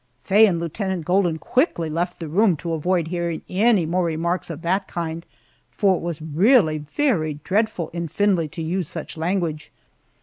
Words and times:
Faye 0.23 0.47
and 0.47 0.59
Lieutenant 0.59 1.05
Golden 1.05 1.37
quickly 1.37 1.87
left 1.87 2.19
the 2.19 2.27
room 2.27 2.55
to 2.57 2.73
avoid 2.73 3.09
hearing 3.09 3.43
any 3.47 3.85
more 3.85 4.03
remarks 4.05 4.49
of 4.49 4.63
that 4.63 4.87
kind, 4.87 5.23
for 5.69 5.97
it 5.97 6.01
was 6.01 6.23
really 6.23 6.79
very 6.79 7.35
dreadful 7.43 7.89
in 7.93 8.07
Findlay 8.07 8.47
to 8.47 8.63
use 8.63 8.87
such 8.87 9.15
language. 9.15 9.71